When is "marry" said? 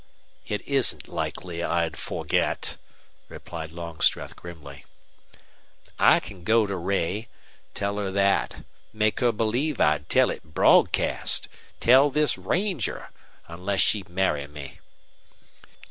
14.09-14.47